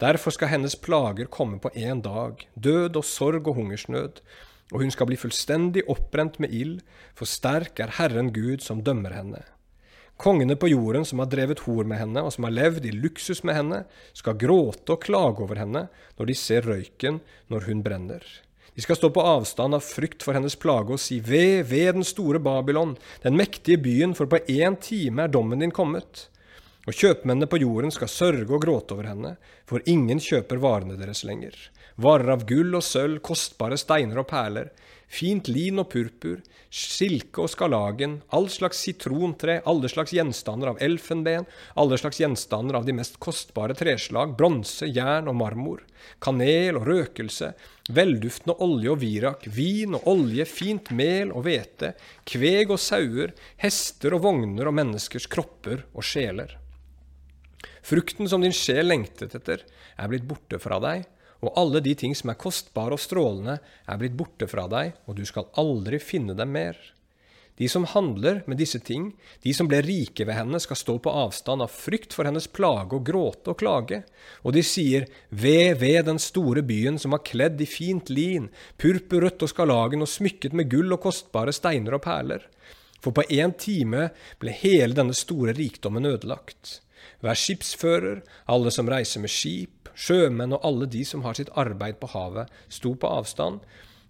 [0.00, 4.22] Derfor skal hennes plager komme på én dag, død og sorg og hungersnød,
[4.72, 6.80] og hun skal bli fullstendig oppbrent med ild,
[7.18, 9.42] for sterk er Herren Gud som dømmer henne.
[10.18, 13.44] Kongene på jorden som har drevet hor med henne, og som har levd i luksus
[13.46, 13.84] med henne,
[14.18, 15.84] skal gråte og klage over henne
[16.18, 17.20] når de ser røyken
[17.52, 18.24] når hun brenner.
[18.74, 22.06] De skal stå på avstand av frykt for hennes plage og si, Ved, ved den
[22.06, 26.26] store Babylon, den mektige byen, for på én time er dommen din kommet.
[26.86, 29.32] Og kjøpmennene på jorden skal sørge og gråte over henne,
[29.66, 31.54] for ingen kjøper varene deres lenger.
[31.98, 34.70] Varer av gull og sølv, kostbare steiner og perler,
[35.08, 41.46] fint lin og purpur, silke og skalagen, all slags sitrontre, alle slags gjenstander av elfenben,
[41.80, 45.82] alle slags gjenstander av de mest kostbare treslag, bronse, jern og marmor,
[46.24, 47.54] kanel og røkelse,
[47.88, 51.94] velduftende olje og virak, vin og olje, fint mel og hvete,
[52.28, 53.32] kveg og sauer,
[53.64, 56.58] hester og vogner og menneskers kropper og sjeler.
[57.88, 59.64] Frukten som din sjel lengtet etter,
[59.98, 61.06] er blitt borte fra deg,
[61.44, 65.18] og alle de ting som er kostbare og strålende, er blitt borte fra deg, og
[65.18, 66.78] du skal aldri finne dem mer.
[67.58, 69.08] De som handler med disse ting,
[69.42, 72.94] de som ble rike ved henne, skal stå på avstand av frykt for hennes plage
[72.94, 74.04] og gråte og klage.
[74.46, 78.46] Og de sier, Ved, ved den store byen som var kledd i fint lin,
[78.78, 82.46] purpurrødt og skarlagen og smykket med gull og kostbare steiner og perler.
[83.02, 86.78] For på én time ble hele denne store rikdommen ødelagt.
[87.22, 91.98] Hver skipsfører, alle som reiser med skip, Sjømenn og alle de som har sitt arbeid
[91.98, 93.64] på havet, sto på avstand,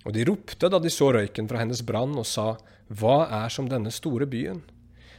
[0.05, 2.57] og de ropte da de så røyken fra hennes brann, og sa,
[2.89, 4.61] Hva er som denne store byen?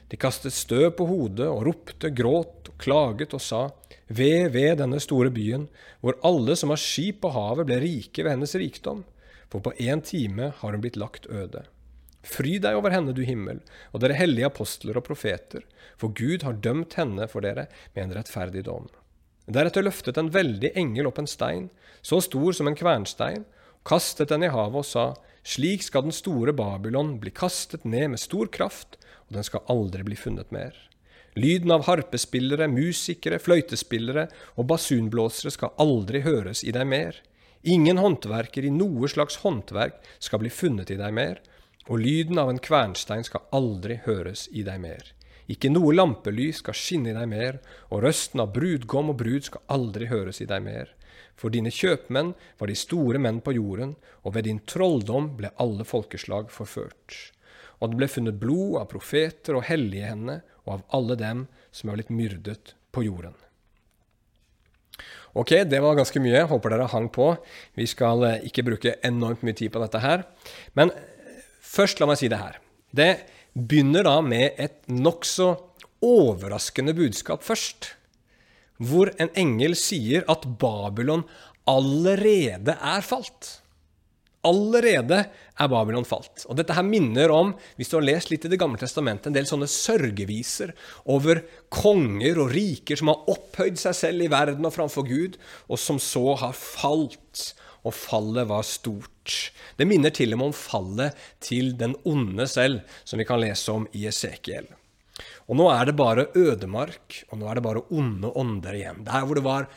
[0.10, 3.64] De kastet støv på hodet og ropte, gråt og klaget og sa,
[4.08, 5.68] Ved, ved denne store byen,
[6.02, 9.04] hvor alle som har skip på havet, ble rike ved hennes rikdom,
[9.50, 11.66] for på én time har hun blitt lagt øde.
[12.26, 13.62] Fry deg over henne, du himmel,
[13.94, 15.64] og dere hellige apostler og profeter,
[15.98, 18.90] for Gud har dømt henne for dere med en rettferdig dom.
[19.50, 21.70] Deretter løftet en veldig engel opp en stein,
[22.06, 23.48] så stor som en kvernstein,
[23.88, 25.06] kastet den i havet og sa,
[25.42, 30.06] slik skal den store Babylon bli kastet ned med stor kraft, og den skal aldri
[30.06, 30.76] bli funnet mer.
[31.40, 37.18] Lyden av harpespillere, musikere, fløytespillere og basunblåsere skal aldri høres i deg mer.
[37.64, 41.40] Ingen håndverker i noe slags håndverk skal bli funnet i deg mer,
[41.90, 45.14] og lyden av en kvernstein skal aldri høres i deg mer.
[45.50, 47.58] Ikke noe lampelys skal skinne i deg mer,
[47.90, 50.94] og røsten av brudgom og brud skal aldri høres i deg mer.
[51.40, 53.96] For dine kjøpmenn var de store menn på jorden,
[54.28, 57.16] og ved din trolldom ble alle folkeslag forført.
[57.80, 61.90] Og det ble funnet blod av profeter og hellige henne, og av alle dem som
[61.90, 63.34] er blitt myrdet på jorden.
[65.38, 66.42] Ok, det var ganske mye.
[66.50, 67.32] Håper dere hang på.
[67.78, 70.26] Vi skal eh, ikke bruke enormt mye tid på dette her.
[70.78, 72.58] Men eh, først, la meg si det her.
[72.90, 73.12] Det
[73.68, 75.54] begynner da med et nokså
[76.06, 77.94] overraskende budskap først.
[78.80, 81.26] Hvor en engel sier at Babylon
[81.68, 83.58] allerede er falt.
[84.48, 85.26] Allerede
[85.60, 86.46] er Babylon falt.
[86.48, 89.36] Og dette her minner om, hvis du har lest litt i Det gamle testamentet, en
[89.36, 90.72] del sånne sørgeviser
[91.12, 91.44] over
[91.74, 95.36] konger og riker som har opphøyd seg selv i verden og framfor Gud,
[95.68, 97.50] og som så har falt.
[97.88, 99.52] Og fallet var stort.
[99.78, 103.72] Det minner til og med om fallet til den onde selv, som vi kan lese
[103.72, 104.68] om i Esekiel.
[105.50, 109.04] Og nå er det bare ødemark, og nå er det bare onde ånder igjen.
[109.08, 109.70] Der hvor det var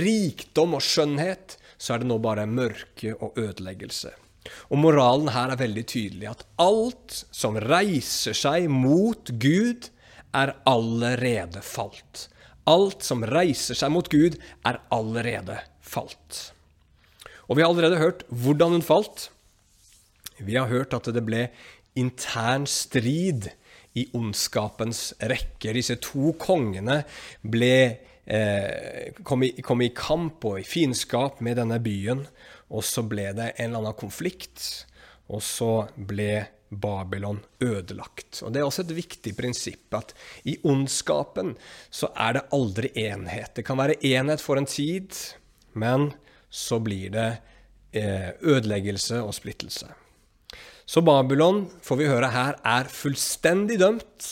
[0.00, 4.12] rikdom og skjønnhet, så er det nå bare mørke og ødeleggelse.
[4.72, 9.90] Og moralen her er veldig tydelig, at alt som reiser seg mot Gud,
[10.36, 12.28] er allerede falt.
[12.70, 14.36] Alt som reiser seg mot Gud,
[14.68, 16.52] er allerede falt.
[17.50, 19.28] Og vi har allerede hørt hvordan hun falt.
[20.38, 21.48] Vi har hørt at det ble
[21.98, 23.50] intern strid
[23.98, 25.74] i ondskapens rekker.
[25.74, 27.02] Disse to kongene
[27.42, 27.74] ble
[28.30, 32.22] eh, kom, i, kom, i, kamp og i fiendskap med denne byen.
[32.70, 34.86] Og så ble det en eller annen konflikt,
[35.26, 38.44] og så ble Babylon ødelagt.
[38.44, 40.14] Og Det er også et viktig prinsipp at
[40.46, 41.56] i ondskapen
[41.90, 43.56] så er det aldri enhet.
[43.58, 45.10] Det kan være enhet for en tid,
[45.74, 46.12] men
[46.50, 47.28] så blir det
[47.96, 49.88] eh, ødeleggelse og splittelse.
[50.90, 54.26] Så Babylon, får vi høre her, er fullstendig dømt,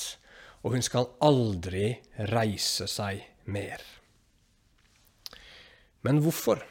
[0.67, 1.93] og hun skal aldri
[2.33, 3.85] reise seg mer.
[6.03, 6.65] Men hvorfor?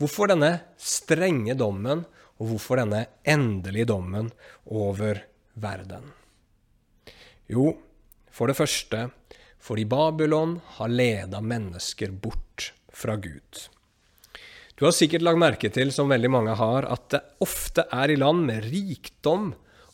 [0.00, 2.02] Hvorfor denne strenge dommen,
[2.40, 4.32] og hvorfor denne endelige dommen
[4.66, 5.22] over
[5.60, 6.10] verden?
[7.50, 7.74] Jo,
[8.30, 9.10] for det første
[9.60, 13.68] fordi Babylon har leda mennesker bort fra Gud.
[14.80, 18.14] Du har sikkert lagt merke til, som veldig mange har, at det ofte er i
[18.16, 19.50] land med rikdom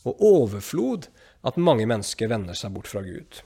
[0.07, 1.09] og overflod
[1.43, 3.41] at mange mennesker vender seg bort fra Gud.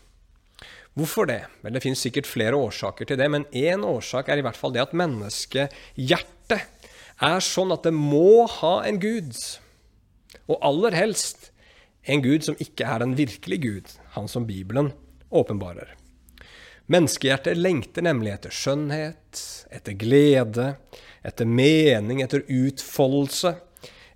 [0.93, 1.39] Hvorfor det?
[1.63, 4.75] Vel, Det finnes sikkert flere årsaker til det, men én årsak er i hvert fall
[4.75, 6.61] det at menneskehjertet
[7.17, 9.33] er sånn at det må ha en gud.
[10.45, 11.49] Og aller helst
[12.05, 14.93] en gud som ikke er en virkelig gud, han som Bibelen
[15.33, 15.97] åpenbarer.
[16.91, 20.73] Menneskehjertet lengter nemlig etter skjønnhet, etter glede,
[21.23, 23.53] etter mening, etter utfoldelse,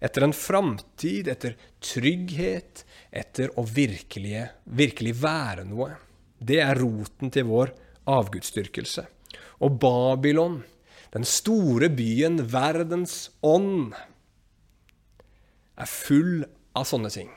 [0.03, 2.83] etter en framtid, etter trygghet,
[3.15, 5.93] etter å virkelig, virkelig være noe.
[6.35, 7.71] Det er roten til vår
[8.11, 9.05] avgudsdyrkelse.
[9.63, 10.59] Og Babylon,
[11.15, 13.95] den store byen, verdens ånd,
[15.79, 16.43] er full
[16.75, 17.31] av sånne ting.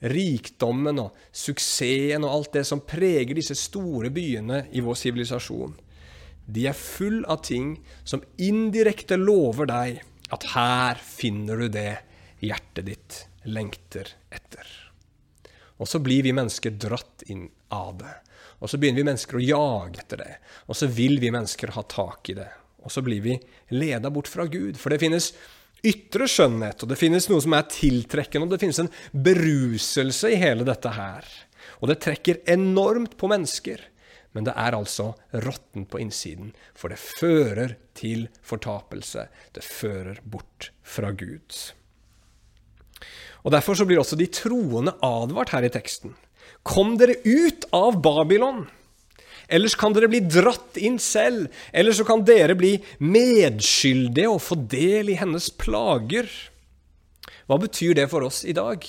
[0.00, 5.74] Rikdommen og suksessen og alt det som preger disse store byene i vår sivilisasjon,
[6.50, 10.00] de er full av ting som indirekte lover deg
[10.34, 12.00] at her finner du det
[12.40, 14.66] hjertet ditt lengter etter.
[15.80, 18.16] Og så blir vi mennesker dratt inn av det.
[18.60, 20.34] Og så begynner vi mennesker å jage etter det.
[20.68, 22.50] Og så vil vi mennesker ha tak i det.
[22.84, 23.38] Og så blir vi
[23.72, 24.76] leda bort fra Gud.
[24.80, 25.32] For det finnes
[25.86, 30.40] ytre skjønnhet, og det finnes noe som er tiltrekkende, og det finnes en beruselse i
[30.40, 31.28] hele dette her.
[31.80, 33.82] Og det trekker enormt på mennesker.
[34.36, 35.10] Men det er altså
[35.42, 39.26] råttent på innsiden, for det fører til fortapelse.
[39.56, 41.50] Det fører bort fra Gud.
[43.42, 46.14] Og Derfor så blir også de troende advart her i teksten.
[46.62, 48.68] Kom dere ut av Babylon!
[49.50, 51.50] Ellers kan dere bli dratt inn selv.
[51.72, 56.30] Eller så kan dere bli medskyldige og få del i hennes plager.
[57.50, 58.84] Hva betyr det for oss i dag?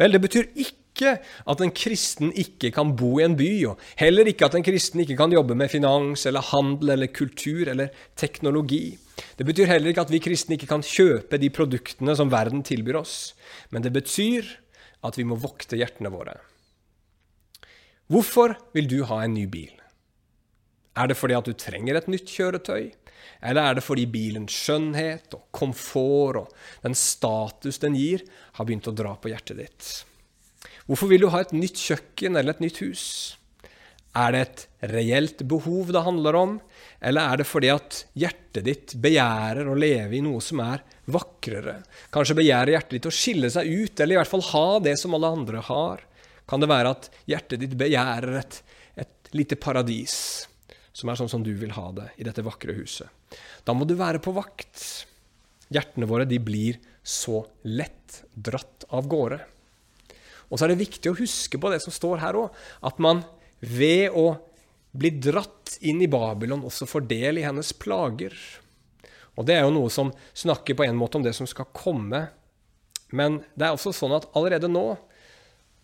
[0.00, 4.30] Vel, det betyr ikke at en kristen ikke kan bo i en by, og heller
[4.30, 8.96] ikke at en kristen ikke kan jobbe med finans eller handel eller kultur eller teknologi.
[9.36, 13.02] Det betyr heller ikke at vi kristne ikke kan kjøpe de produktene som verden tilbyr
[13.02, 13.34] oss,
[13.68, 14.48] men det betyr
[15.04, 16.38] at vi må vokte hjertene våre.
[18.08, 19.74] Hvorfor vil du ha en ny bil?
[20.96, 22.90] Er det fordi at du trenger et nytt kjøretøy?
[23.44, 26.52] Eller er det fordi bilens skjønnhet og komfort og
[26.84, 28.24] den status den gir,
[28.56, 29.90] har begynt å dra på hjertet ditt?
[30.86, 33.04] Hvorfor vil du ha et nytt kjøkken eller et nytt hus?
[34.16, 34.62] Er det et
[34.94, 36.52] reelt behov det handler om,
[37.04, 40.80] eller er det fordi at hjertet ditt begjærer å leve i noe som er
[41.12, 41.82] vakrere?
[42.14, 45.18] Kanskje begjærer hjertet ditt å skille seg ut, eller i hvert fall ha det som
[45.18, 46.06] alle andre har?
[46.48, 48.60] Kan det være at hjertet ditt begjærer et,
[49.04, 50.46] et lite paradis,
[50.96, 53.12] som er sånn som du vil ha det i dette vakre huset?
[53.68, 54.80] Da må du være på vakt.
[55.72, 59.40] Hjertene våre de blir så lett dratt av gårde.
[60.48, 62.54] Og så er det viktig å huske på det som står her òg,
[62.86, 63.24] at man
[63.60, 64.28] ved å
[64.96, 68.32] bli dratt inn i Babylon, også får del i hennes plager.
[69.36, 72.22] Og det er jo noe som snakker på en måte om det som skal komme.
[73.12, 74.94] Men det er også sånn at allerede nå,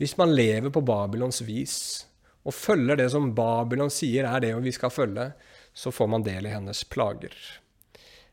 [0.00, 1.76] hvis man lever på Babylons vis,
[2.42, 5.30] og følger det som Babylon sier er det vi skal følge,
[5.72, 7.34] så får man del i hennes plager.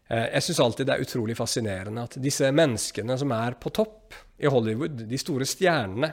[0.09, 4.17] Eh, jeg syns alltid det er utrolig fascinerende at disse menneskene som er på topp
[4.41, 6.11] i Hollywood, de store stjernene,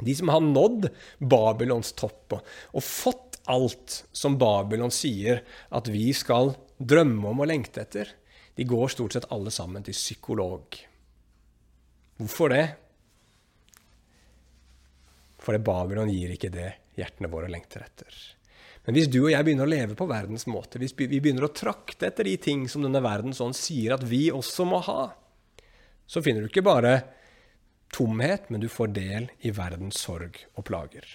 [0.00, 5.40] de som har nådd Babylons topp og, fått alt som Babylon sier
[5.72, 8.10] at vi skal drømme om og lengte etter,
[8.56, 10.76] de går stort sett alle sammen til psykolog.
[12.16, 12.66] Hvorfor det?
[15.44, 18.16] Fordi Babylon gir ikke det hjertene våre lengter etter.
[18.86, 21.54] Men hvis du og jeg begynner å leve på verdens måte, hvis vi begynner å
[21.54, 25.10] trakte etter de ting som denne verden ånd sier at vi også må ha,
[26.06, 27.00] så finner du ikke bare
[27.94, 31.06] tomhet, men du får del i verdens sorg og plager.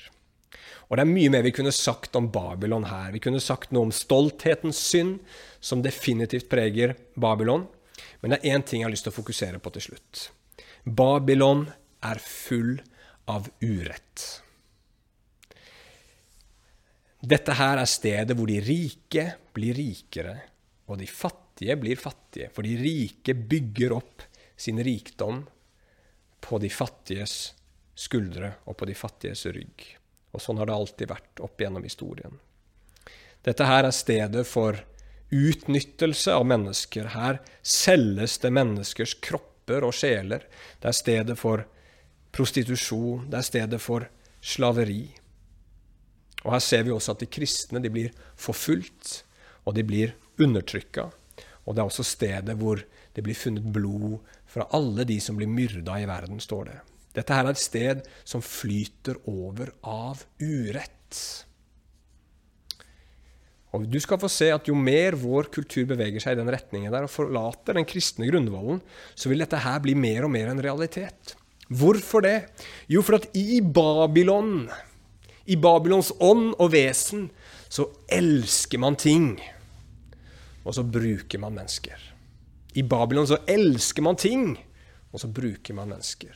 [0.89, 3.13] Og det er mye mer vi kunne sagt om Babylon her.
[3.15, 5.21] Vi kunne sagt noe om stolthetens synd,
[5.63, 7.69] som definitivt preger Babylon.
[8.19, 10.27] Men det er én ting jeg har lyst til å fokusere på til slutt.
[10.83, 11.69] Babylon
[12.03, 12.81] er full
[13.31, 14.41] av urett.
[17.21, 20.35] Dette her er stedet hvor de rike blir rikere,
[20.89, 22.49] og de fattige blir fattige.
[22.53, 24.25] For de rike bygger opp
[24.57, 25.43] sin rikdom
[26.41, 27.53] på de fattiges
[27.97, 29.85] skuldre og på de fattiges rygg.
[30.33, 32.33] Og sånn har det alltid vært opp gjennom historien.
[33.45, 34.79] Dette her er stedet for
[35.31, 37.13] utnyttelse av mennesker.
[37.13, 40.45] Her selges det menneskers kropper og sjeler.
[40.81, 41.65] Det er stedet for
[42.33, 43.27] prostitusjon.
[43.29, 44.07] Det er stedet for
[44.41, 45.03] slaveri.
[46.43, 49.23] Og Her ser vi også at de kristne de blir forfulgt,
[49.65, 51.09] og de blir undertrykka.
[51.65, 52.81] Og det er også stedet hvor
[53.15, 54.17] det blir funnet blod
[54.49, 56.79] fra alle de som blir myrda i verden, står det.
[57.15, 61.19] Dette her er et sted som flyter over av urett.
[63.71, 66.91] Og Du skal få se at jo mer vår kultur beveger seg i den retningen
[66.91, 68.81] der og forlater den kristne grunnvollen,
[69.15, 71.35] så vil dette her bli mer og mer en realitet.
[71.71, 72.51] Hvorfor det?
[72.91, 74.65] Jo, for at i Babylon
[75.51, 77.27] i Babylons ånd og vesen
[77.71, 79.35] så elsker man ting,
[80.63, 81.99] og så bruker man mennesker.
[82.75, 84.55] I Babylon så elsker man ting,
[85.11, 86.35] og så bruker man mennesker.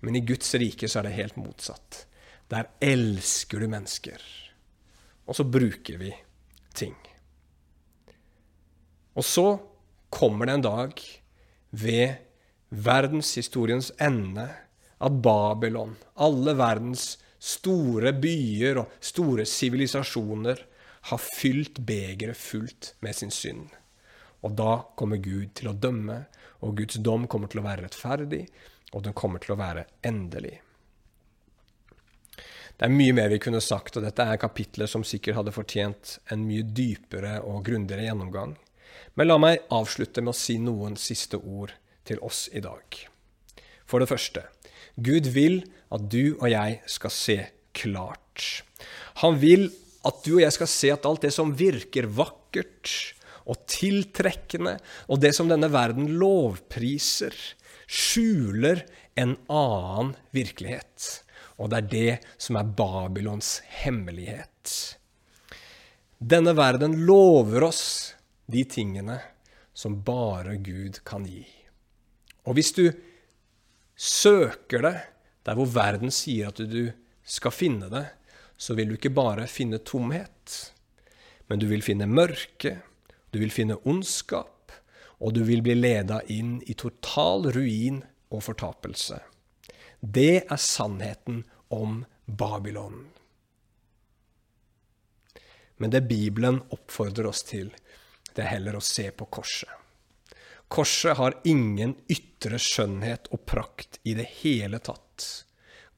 [0.00, 2.04] Men i Guds rike så er det helt motsatt.
[2.50, 4.22] Der elsker du mennesker,
[5.28, 6.12] og så bruker vi
[6.74, 6.96] ting.
[9.18, 9.58] Og så
[10.14, 11.02] kommer det en dag
[11.70, 12.24] ved
[12.70, 14.46] verdenshistoriens ende
[14.98, 20.64] at Babylon, alle verdens Store byer og store sivilisasjoner
[21.08, 23.68] har fylt begeret fullt med sin synd.
[24.42, 26.24] Og da kommer Gud til å dømme,
[26.62, 28.44] og Guds dom kommer til å være rettferdig,
[28.94, 30.58] og den kommer til å være endelig.
[32.78, 36.18] Det er mye mer vi kunne sagt, og dette er kapitler som sikkert hadde fortjent
[36.30, 38.54] en mye dypere og grundigere gjennomgang.
[39.18, 41.74] Men la meg avslutte med å si noen siste ord
[42.06, 43.00] til oss i dag.
[43.88, 44.44] For det første,
[44.98, 45.60] Gud vil
[45.94, 47.38] at du og jeg skal se
[47.76, 48.64] klart.
[49.22, 49.68] Han vil
[50.06, 52.92] at du og jeg skal se at alt det som virker vakkert
[53.48, 54.76] og tiltrekkende,
[55.08, 57.32] og det som denne verden lovpriser,
[57.88, 58.82] skjuler
[59.16, 61.08] en annen virkelighet.
[61.58, 64.74] Og det er det som er Babylons hemmelighet.
[66.18, 67.82] Denne verden lover oss
[68.50, 69.18] de tingene
[69.74, 71.46] som bare Gud kan gi.
[72.44, 72.88] Og hvis du
[73.98, 74.96] søker det
[75.48, 76.90] der hvor verden sier at du
[77.28, 78.04] skal finne det,
[78.58, 80.72] så vil du ikke bare finne tomhet,
[81.48, 82.78] men du vil finne mørke,
[83.32, 84.72] du vil finne ondskap,
[85.18, 89.18] og du vil bli leda inn i total ruin og fortapelse.
[90.00, 91.42] Det er sannheten
[91.74, 93.06] om Babylon.
[95.78, 97.72] Men det Bibelen oppfordrer oss til,
[98.34, 99.70] det er heller å se på korset.
[100.68, 105.26] Korset har ingen ytre skjønnhet og prakt i det hele tatt.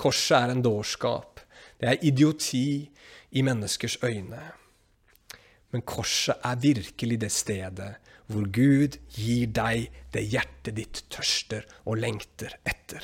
[0.01, 1.43] Korset er en dårskap.
[1.81, 2.89] Det er idioti
[3.31, 4.43] i menneskers øyne.
[5.71, 7.93] Men korset er virkelig det stedet
[8.31, 13.03] hvor Gud gir deg det hjertet ditt tørster og lengter etter.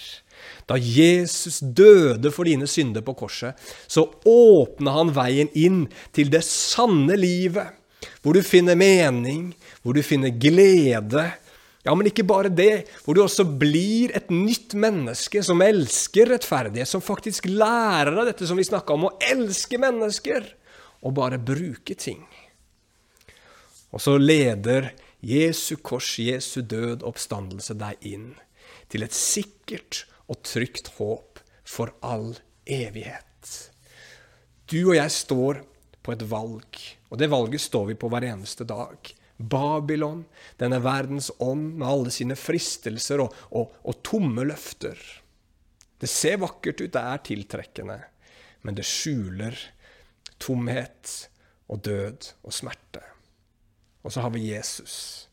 [0.71, 3.59] Da Jesus døde for dine synder på korset,
[3.91, 7.75] så åpna han veien inn til det sanne livet,
[8.23, 9.51] hvor du finner mening,
[9.83, 11.27] hvor du finner glede,
[11.87, 16.91] ja, men ikke bare det, hvor du også blir et nytt menneske som elsker rettferdighet,
[16.91, 20.49] som faktisk lærer av dette som vi snakka om, å elske mennesker
[21.07, 22.25] og bare bruke ting.
[23.95, 24.91] Og så leder
[25.23, 28.33] Jesu kors, Jesu død, oppstandelse deg inn
[28.91, 32.35] til et sikkert og trygt håp for all
[32.67, 33.23] evighet.
[34.67, 35.63] Du og jeg står
[36.03, 36.83] på et valg.
[37.11, 38.99] Og det valget står vi på hver eneste dag.
[39.37, 40.25] Babylon,
[40.57, 44.97] denne verdens ånd med alle sine fristelser og, og, og tomme løfter.
[46.01, 47.99] Det ser vakkert ut, det er tiltrekkende,
[48.65, 49.59] men det skjuler
[50.43, 51.13] tomhet
[51.73, 53.03] og død og smerte.
[54.07, 55.29] Og så har vi Jesus.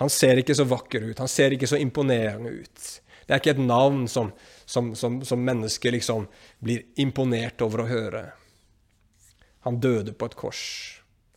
[0.00, 2.86] Han ser ikke så vakker ut, han ser ikke så imponerende ut.
[3.24, 4.32] Det er ikke et navn som,
[4.66, 6.26] som, som, som mennesker liksom
[6.60, 8.24] blir imponert over å høre.
[9.64, 10.64] Han døde på et kors.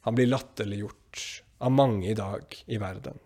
[0.03, 1.21] Han blir latterliggjort
[1.57, 3.19] av mange i dag i verden.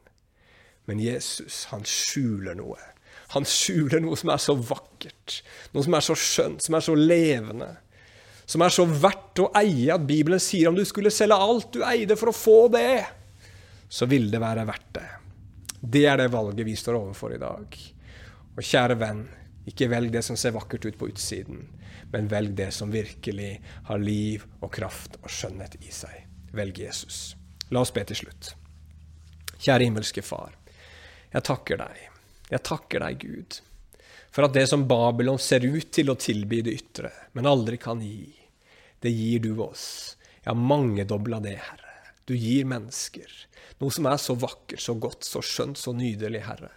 [0.90, 2.80] Men Jesus, han skjuler noe.
[3.32, 5.40] Han skjuler noe som er så vakkert,
[5.72, 7.70] noe som er så skjønt, som er så levende.
[8.50, 11.86] Som er så verdt å eie at Bibelen sier om du skulle selge alt du
[11.88, 13.06] eide for å få det,
[13.92, 15.08] så vil det være verdt det.
[15.82, 17.78] Det er det valget vi står overfor i dag.
[18.52, 19.26] Og kjære venn,
[19.70, 21.64] ikke velg det som ser vakkert ut på utsiden,
[22.12, 23.54] men velg det som virkelig
[23.88, 26.26] har liv og kraft og skjønnhet i seg.
[26.52, 27.41] Velg Jesus.
[27.72, 28.54] La oss be til slutt.
[29.62, 30.56] Kjære himmelske Far.
[31.32, 32.08] Jeg takker deg.
[32.52, 33.60] Jeg takker deg, Gud,
[34.32, 38.02] for at det som Babylon ser ut til å tilby det ytre, men aldri kan
[38.04, 38.28] gi,
[39.00, 40.18] det gir du oss.
[40.44, 41.96] Ja, mangedobla det, Herre.
[42.28, 43.32] Du gir mennesker
[43.82, 46.70] noe som er så vakkert, så godt, så skjønt, så nydelig, Herre,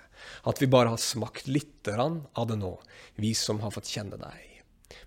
[0.49, 2.73] at vi bare har smakt litt av det nå,
[3.21, 4.54] vi som har fått kjenne deg.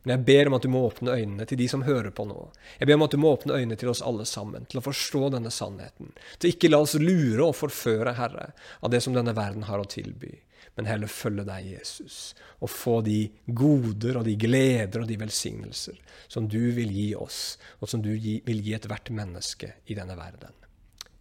[0.03, 2.47] Men jeg ber om at du må åpne øynene til de som hører på nå.
[2.79, 5.31] Jeg ber om at du må åpne øynene til oss alle sammen, til å forstå
[5.35, 6.13] denne sannheten.
[6.37, 9.89] Til ikke la oss lure og forføre, Herre, av det som denne verden har å
[9.89, 10.33] tilby,
[10.77, 15.97] men heller følge deg, Jesus, og få de goder og de gleder og de velsignelser
[16.27, 20.53] som du vil gi oss, og som du vil gi ethvert menneske i denne verden.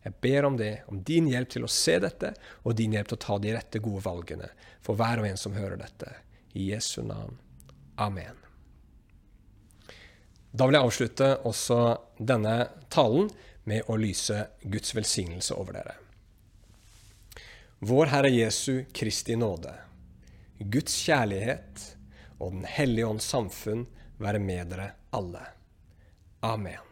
[0.06, 2.30] Jeg ber om det, om din hjelp til å se dette,
[2.62, 4.52] og din hjelp til å ta de rette, gode valgene
[4.86, 6.12] for hver og en som hører dette.
[6.54, 7.40] I Jesu navn.
[7.98, 8.45] Amen.
[10.56, 11.78] Da vil jeg avslutte også
[12.16, 12.54] denne
[12.88, 13.28] talen
[13.68, 15.96] med å lyse Guds velsignelse over dere.
[17.84, 19.74] Vår Herre Jesu Kristi nåde,
[20.58, 21.84] Guds kjærlighet
[22.38, 23.84] og Den hellige ånds samfunn
[24.16, 25.44] være med dere alle.
[26.40, 26.85] Amen.